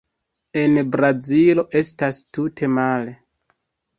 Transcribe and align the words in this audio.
En 0.61 0.79
Brazilo 0.95 1.65
estas 1.81 2.21
tute 2.37 2.69
male. 2.79 3.13